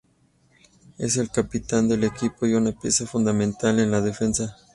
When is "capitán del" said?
1.29-2.03